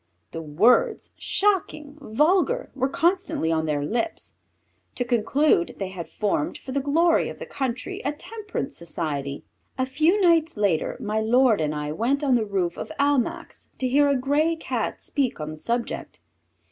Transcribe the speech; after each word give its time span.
The 0.31 0.41
words, 0.41 1.11
shocking, 1.15 1.95
vulgar, 2.01 2.71
were 2.73 2.89
constantly 2.89 3.51
on 3.51 3.67
their 3.67 3.83
lips. 3.83 4.33
To 4.95 5.05
conclude, 5.05 5.75
they 5.77 5.89
had 5.89 6.09
formed, 6.09 6.57
for 6.57 6.71
the 6.71 6.79
glory 6.79 7.29
of 7.29 7.37
the 7.37 7.45
country, 7.45 8.01
a 8.03 8.11
Temperance 8.11 8.75
Society. 8.75 9.43
A 9.77 9.85
few 9.85 10.19
nights 10.19 10.57
later 10.57 10.97
my 10.99 11.19
lord 11.19 11.61
and 11.61 11.75
I 11.75 11.91
went 11.91 12.23
on 12.23 12.33
the 12.33 12.45
roof 12.45 12.77
of 12.77 12.91
Almack's 12.99 13.69
to 13.77 13.87
hear 13.87 14.07
a 14.09 14.15
grey 14.15 14.55
Cat 14.55 14.99
speak 15.03 15.39
on 15.39 15.51
the 15.51 15.55
subject. 15.55 16.19